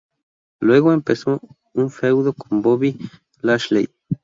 [0.59, 1.39] Luego, empezó
[1.73, 2.97] un feudo con Bobby
[3.39, 3.87] Lashley.